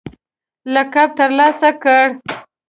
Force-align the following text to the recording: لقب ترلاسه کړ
لقب 0.73 1.09
ترلاسه 1.17 1.69
کړ 1.83 2.05